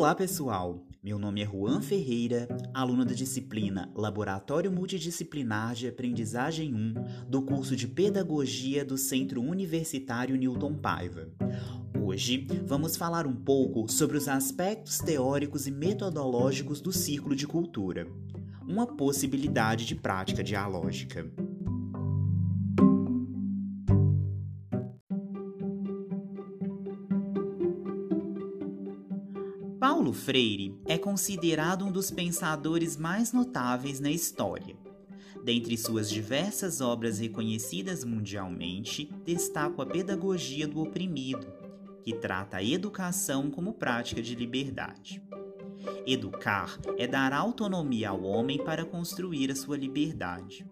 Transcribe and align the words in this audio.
Olá, 0.00 0.14
pessoal! 0.14 0.82
Meu 1.02 1.18
nome 1.18 1.42
é 1.42 1.46
Juan 1.46 1.82
Ferreira, 1.82 2.48
aluno 2.72 3.04
da 3.04 3.12
disciplina 3.12 3.92
Laboratório 3.94 4.72
Multidisciplinar 4.72 5.74
de 5.74 5.88
Aprendizagem 5.88 6.74
1 6.74 7.28
do 7.28 7.42
curso 7.42 7.76
de 7.76 7.86
Pedagogia 7.86 8.82
do 8.82 8.96
Centro 8.96 9.42
Universitário 9.42 10.36
Newton 10.36 10.74
Paiva. 10.74 11.28
Hoje 12.02 12.46
vamos 12.64 12.96
falar 12.96 13.26
um 13.26 13.36
pouco 13.36 13.92
sobre 13.92 14.16
os 14.16 14.26
aspectos 14.26 15.00
teóricos 15.00 15.66
e 15.66 15.70
metodológicos 15.70 16.80
do 16.80 16.92
círculo 16.92 17.36
de 17.36 17.46
cultura, 17.46 18.06
uma 18.66 18.86
possibilidade 18.86 19.84
de 19.84 19.94
prática 19.94 20.42
dialógica. 20.42 21.30
Paulo 30.10 30.12
Freire 30.12 30.74
é 30.86 30.98
considerado 30.98 31.84
um 31.84 31.92
dos 31.92 32.10
pensadores 32.10 32.96
mais 32.96 33.32
notáveis 33.32 34.00
na 34.00 34.10
história. 34.10 34.76
Dentre 35.44 35.78
suas 35.78 36.10
diversas 36.10 36.80
obras 36.80 37.20
reconhecidas 37.20 38.02
mundialmente, 38.02 39.08
destaco 39.24 39.80
a 39.80 39.86
Pedagogia 39.86 40.66
do 40.66 40.82
Oprimido, 40.82 41.46
que 42.02 42.12
trata 42.12 42.56
a 42.56 42.64
educação 42.64 43.52
como 43.52 43.74
prática 43.74 44.20
de 44.20 44.34
liberdade. 44.34 45.22
Educar 46.04 46.76
é 46.98 47.06
dar 47.06 47.32
autonomia 47.32 48.10
ao 48.10 48.24
homem 48.24 48.58
para 48.58 48.84
construir 48.84 49.52
a 49.52 49.56
sua 49.56 49.76
liberdade. 49.76 50.66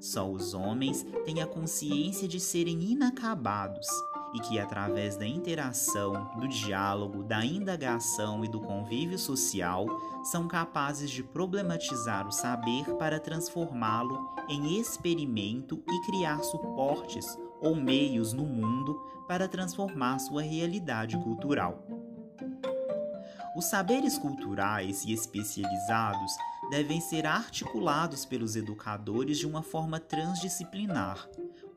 Só 0.00 0.30
os 0.30 0.54
homens 0.54 1.04
têm 1.26 1.42
a 1.42 1.46
consciência 1.46 2.26
de 2.26 2.40
serem 2.40 2.90
inacabados 2.90 3.86
e 4.34 4.40
que, 4.40 4.58
através 4.58 5.16
da 5.16 5.26
interação, 5.26 6.30
do 6.38 6.48
diálogo, 6.48 7.22
da 7.22 7.44
indagação 7.44 8.44
e 8.44 8.48
do 8.48 8.60
convívio 8.60 9.18
social, 9.18 9.86
são 10.24 10.46
capazes 10.46 11.10
de 11.10 11.22
problematizar 11.22 12.26
o 12.26 12.32
saber 12.32 12.84
para 12.98 13.18
transformá-lo 13.18 14.34
em 14.48 14.78
experimento 14.78 15.82
e 15.88 16.00
criar 16.06 16.42
suportes 16.42 17.38
ou 17.60 17.74
meios 17.74 18.32
no 18.32 18.44
mundo 18.44 18.94
para 19.26 19.48
transformar 19.48 20.18
sua 20.18 20.42
realidade 20.42 21.16
cultural. 21.18 21.82
Os 23.56 23.64
saberes 23.64 24.16
culturais 24.18 25.04
e 25.04 25.12
especializados 25.12 26.32
devem 26.70 27.00
ser 27.00 27.26
articulados 27.26 28.24
pelos 28.24 28.54
educadores 28.54 29.38
de 29.38 29.46
uma 29.46 29.62
forma 29.62 29.98
transdisciplinar 29.98 31.28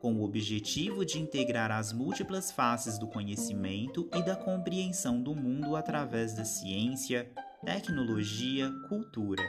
com 0.02 0.14
o 0.14 0.24
objetivo 0.24 1.04
de 1.04 1.20
integrar 1.20 1.70
as 1.70 1.92
múltiplas 1.92 2.50
faces 2.50 2.98
do 2.98 3.06
conhecimento 3.06 4.10
e 4.12 4.20
da 4.20 4.34
compreensão 4.34 5.22
do 5.22 5.32
mundo 5.32 5.76
através 5.76 6.34
da 6.34 6.44
ciência, 6.44 7.30
tecnologia, 7.64 8.68
cultura, 8.88 9.44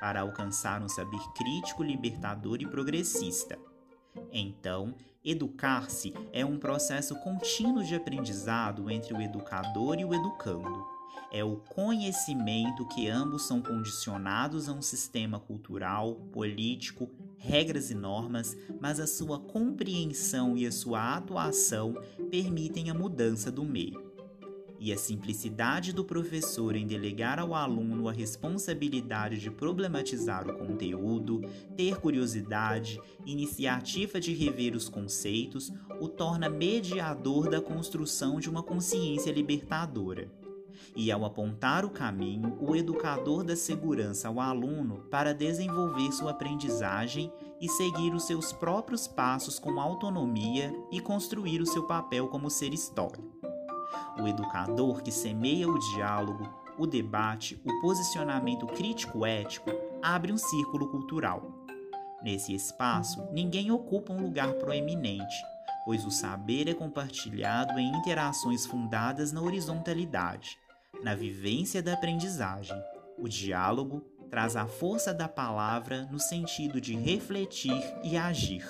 para 0.00 0.20
alcançar 0.20 0.82
um 0.82 0.90
saber 0.90 1.22
crítico, 1.34 1.82
libertador 1.82 2.60
e 2.60 2.66
progressista. 2.66 3.58
Então, 4.30 4.94
educar-se 5.24 6.12
é 6.34 6.44
um 6.44 6.58
processo 6.58 7.18
contínuo 7.20 7.82
de 7.82 7.94
aprendizado 7.94 8.90
entre 8.90 9.14
o 9.14 9.22
educador 9.22 9.98
e 9.98 10.04
o 10.04 10.12
educando 10.12 10.93
é 11.34 11.42
o 11.42 11.56
conhecimento 11.56 12.86
que 12.86 13.08
ambos 13.08 13.42
são 13.42 13.60
condicionados 13.60 14.68
a 14.68 14.72
um 14.72 14.80
sistema 14.80 15.40
cultural, 15.40 16.14
político, 16.32 17.10
regras 17.36 17.90
e 17.90 17.94
normas, 17.94 18.56
mas 18.80 19.00
a 19.00 19.06
sua 19.06 19.40
compreensão 19.40 20.56
e 20.56 20.64
a 20.64 20.70
sua 20.70 21.16
atuação 21.16 21.94
permitem 22.30 22.88
a 22.88 22.94
mudança 22.94 23.50
do 23.50 23.64
meio. 23.64 24.14
E 24.78 24.92
a 24.92 24.96
simplicidade 24.96 25.92
do 25.92 26.04
professor 26.04 26.76
em 26.76 26.86
delegar 26.86 27.40
ao 27.40 27.52
aluno 27.52 28.08
a 28.08 28.12
responsabilidade 28.12 29.38
de 29.38 29.50
problematizar 29.50 30.48
o 30.48 30.56
conteúdo, 30.56 31.40
ter 31.76 31.96
curiosidade, 31.96 33.00
iniciativa 33.26 34.20
de 34.20 34.32
rever 34.32 34.76
os 34.76 34.88
conceitos, 34.88 35.72
o 36.00 36.08
torna 36.08 36.48
mediador 36.48 37.50
da 37.50 37.60
construção 37.60 38.38
de 38.38 38.48
uma 38.48 38.62
consciência 38.62 39.32
libertadora 39.32 40.30
e, 40.96 41.10
ao 41.10 41.24
apontar 41.24 41.84
o 41.84 41.90
caminho, 41.90 42.56
o 42.60 42.74
educador 42.74 43.44
dá 43.44 43.56
segurança 43.56 44.28
ao 44.28 44.40
aluno 44.40 45.06
para 45.10 45.34
desenvolver 45.34 46.12
sua 46.12 46.30
aprendizagem 46.30 47.32
e 47.60 47.68
seguir 47.68 48.12
os 48.14 48.24
seus 48.24 48.52
próprios 48.52 49.06
passos 49.06 49.58
com 49.58 49.80
autonomia 49.80 50.74
e 50.90 51.00
construir 51.00 51.60
o 51.60 51.66
seu 51.66 51.86
papel 51.86 52.28
como 52.28 52.50
ser 52.50 52.72
história. 52.72 53.22
O 54.20 54.26
educador 54.26 55.02
que 55.02 55.10
semeia 55.10 55.68
o 55.68 55.78
diálogo, 55.78 56.48
o 56.78 56.86
debate, 56.86 57.60
o 57.64 57.80
posicionamento 57.80 58.66
crítico-ético 58.66 59.70
abre 60.02 60.32
um 60.32 60.38
círculo 60.38 60.88
cultural. 60.88 61.64
Nesse 62.22 62.54
espaço, 62.54 63.22
ninguém 63.32 63.70
ocupa 63.70 64.12
um 64.12 64.22
lugar 64.22 64.54
proeminente, 64.54 65.36
pois 65.84 66.04
o 66.04 66.10
saber 66.10 66.68
é 66.68 66.74
compartilhado 66.74 67.78
em 67.78 67.94
interações 67.94 68.64
fundadas 68.64 69.30
na 69.30 69.42
horizontalidade, 69.42 70.58
na 71.04 71.14
vivência 71.14 71.82
da 71.82 71.92
aprendizagem. 71.92 72.82
O 73.18 73.28
diálogo 73.28 74.02
traz 74.30 74.56
a 74.56 74.66
força 74.66 75.12
da 75.12 75.28
palavra 75.28 76.08
no 76.10 76.18
sentido 76.18 76.80
de 76.80 76.96
refletir 76.96 77.78
e 78.02 78.16
agir. 78.16 78.66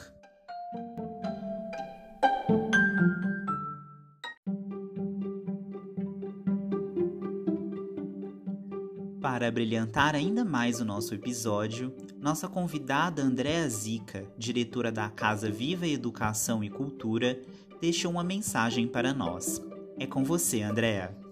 Para 9.22 9.50
brilhantar 9.50 10.14
ainda 10.14 10.44
mais 10.44 10.80
o 10.80 10.84
nosso 10.84 11.14
episódio, 11.14 11.94
nossa 12.20 12.48
convidada 12.48 13.22
Andréa 13.22 13.68
Zica, 13.68 14.26
diretora 14.36 14.90
da 14.90 15.08
Casa 15.08 15.50
Viva 15.50 15.86
Educação 15.86 16.64
e 16.64 16.68
Cultura, 16.68 17.40
deixou 17.80 18.10
uma 18.10 18.24
mensagem 18.24 18.88
para 18.88 19.14
nós. 19.14 19.62
É 19.98 20.06
com 20.06 20.24
você, 20.24 20.62
Andréa. 20.62 21.23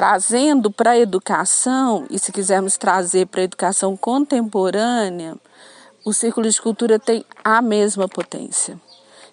Trazendo 0.00 0.70
para 0.70 0.92
a 0.92 0.98
educação, 0.98 2.06
e 2.08 2.18
se 2.18 2.32
quisermos 2.32 2.78
trazer 2.78 3.26
para 3.26 3.42
a 3.42 3.44
educação 3.44 3.94
contemporânea, 3.98 5.36
o 6.02 6.10
Círculo 6.10 6.48
de 6.48 6.58
Cultura 6.58 6.98
tem 6.98 7.22
a 7.44 7.60
mesma 7.60 8.08
potência. 8.08 8.80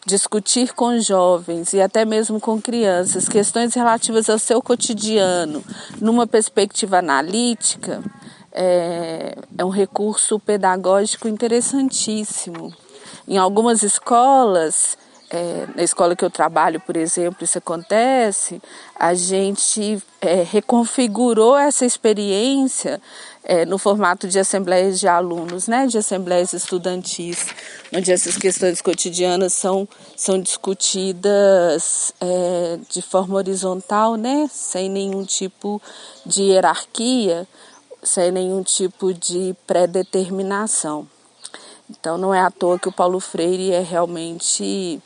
Discutir 0.06 0.74
com 0.74 1.00
jovens 1.00 1.72
e 1.72 1.80
até 1.80 2.04
mesmo 2.04 2.38
com 2.38 2.62
crianças 2.62 3.30
questões 3.30 3.74
relativas 3.76 4.30
ao 4.30 4.38
seu 4.38 4.62
cotidiano, 4.62 5.64
numa 6.02 6.28
perspectiva 6.28 6.98
analítica, 6.98 8.04
é, 8.52 9.38
é 9.58 9.64
um 9.64 9.70
recurso 9.70 10.38
pedagógico 10.38 11.30
interessantíssimo. 11.30 12.74
Em 13.26 13.38
algumas 13.38 13.84
escolas, 13.84 14.98
é, 15.30 15.68
na 15.76 15.84
escola 15.84 16.16
que 16.16 16.24
eu 16.24 16.30
trabalho, 16.30 16.80
por 16.80 16.96
exemplo, 16.96 17.44
isso 17.44 17.58
acontece, 17.58 18.62
a 18.96 19.14
gente 19.14 20.02
é, 20.22 20.42
reconfigurou 20.42 21.58
essa 21.58 21.86
experiência 21.86 23.02
é, 23.44 23.66
no 23.66 23.78
formato 23.78 24.28
de 24.28 24.40
assembleias 24.40 25.00
de 25.00 25.08
alunos, 25.08 25.68
né, 25.68 25.86
de 25.86 25.98
assembleias 25.98 26.54
estudantis, 26.54 27.46
onde 27.94 28.12
essas 28.12 28.38
questões 28.38 28.82
cotidianas 28.82 29.54
são, 29.54 29.88
são 30.16 30.40
discutidas 30.40 32.14
é, 32.22 32.80
de 32.90 33.02
forma 33.02 33.36
horizontal, 33.36 34.16
né, 34.16 34.50
sem 34.52 34.90
nenhum 34.90 35.26
tipo 35.26 35.82
de 36.26 36.44
hierarquia, 36.44 37.46
sem 38.02 38.32
nenhum 38.32 38.64
tipo 38.64 39.14
de 39.14 39.54
pré-determinação. 39.66 41.08
Então 41.90 42.18
não 42.18 42.34
é 42.34 42.42
à 42.42 42.52
toa 42.52 42.80
que 42.80 42.90
o 42.90 42.94
Paulo 42.94 43.20
Freire 43.20 43.72
é 43.72 43.82
realmente 43.82 45.02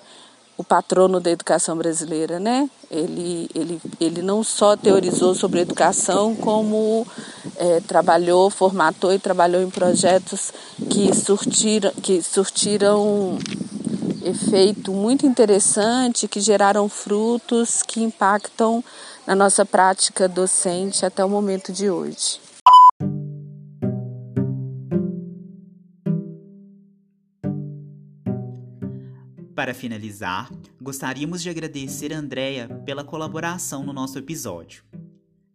o 0.61 0.63
patrono 0.63 1.19
da 1.19 1.31
educação 1.31 1.75
brasileira, 1.75 2.39
né? 2.39 2.69
Ele, 2.89 3.49
ele, 3.53 3.81
ele 3.99 4.21
não 4.21 4.43
só 4.43 4.77
teorizou 4.77 5.33
sobre 5.33 5.59
educação, 5.59 6.35
como 6.35 7.05
é, 7.57 7.79
trabalhou, 7.81 8.49
formatou 8.49 9.11
e 9.11 9.19
trabalhou 9.19 9.61
em 9.61 9.69
projetos 9.69 10.53
que 10.89 11.13
surtiram, 11.15 11.91
que 12.01 12.21
surtiram 12.21 13.37
efeito 14.23 14.91
muito 14.91 15.25
interessante, 15.25 16.27
que 16.27 16.39
geraram 16.39 16.87
frutos 16.87 17.81
que 17.81 18.03
impactam 18.03 18.83
na 19.25 19.33
nossa 19.33 19.65
prática 19.65 20.27
docente 20.27 21.05
até 21.05 21.25
o 21.25 21.29
momento 21.29 21.71
de 21.71 21.89
hoje. 21.89 22.39
Para 29.61 29.75
finalizar, 29.75 30.49
gostaríamos 30.81 31.39
de 31.39 31.47
agradecer 31.47 32.11
a 32.11 32.17
Andrea 32.17 32.67
pela 32.83 33.03
colaboração 33.03 33.85
no 33.85 33.93
nosso 33.93 34.17
episódio. 34.17 34.83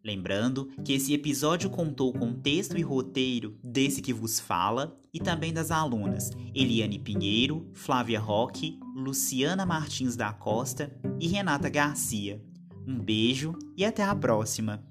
Lembrando 0.04 0.68
que 0.84 0.92
esse 0.92 1.12
episódio 1.12 1.68
contou 1.68 2.12
com 2.12 2.32
texto 2.32 2.78
e 2.78 2.82
roteiro 2.82 3.58
desse 3.64 4.00
que 4.00 4.12
vos 4.12 4.38
fala 4.38 4.96
e 5.12 5.18
também 5.18 5.52
das 5.52 5.72
alunas 5.72 6.30
Eliane 6.54 7.00
Pinheiro, 7.00 7.68
Flávia 7.74 8.20
Roque, 8.20 8.78
Luciana 8.94 9.66
Martins 9.66 10.14
da 10.14 10.32
Costa 10.32 10.96
e 11.18 11.26
Renata 11.26 11.68
Garcia. 11.68 12.40
Um 12.86 13.00
beijo 13.00 13.58
e 13.76 13.84
até 13.84 14.04
a 14.04 14.14
próxima! 14.14 14.84